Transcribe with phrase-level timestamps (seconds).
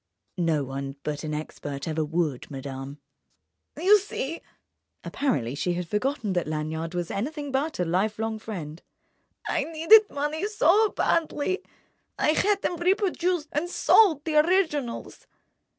[0.39, 2.97] "No one but an expert ever would, madame."
[3.77, 10.47] "You see"—apparently she had forgotten that Lanyard was anything but a lifelong friend—"I needed money
[10.47, 11.61] so badly,
[12.17, 15.27] I had them reproduced and sold the originals."